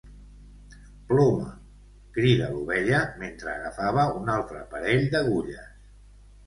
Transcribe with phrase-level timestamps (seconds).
[1.11, 1.49] "Ploma!"
[2.17, 5.71] cridar l'Ovella, mentre agafava un altre parell d'agulles.